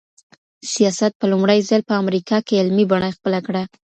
سیاست 0.73 1.11
په 1.19 1.25
لومړي 1.31 1.59
ځل 1.69 1.81
په 1.89 1.93
امریکا 2.01 2.37
کي 2.47 2.53
علمي 2.61 2.85
بڼه 2.91 3.09
خپله 3.15 3.39
کړه. 3.47 3.63